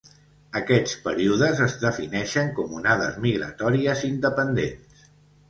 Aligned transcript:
Aquests 0.59 0.95
períodes 1.03 1.61
es 1.65 1.75
defineixen 1.83 2.49
com 2.61 2.73
onades 2.81 3.21
migratòries 3.27 4.03
independents. 4.11 5.07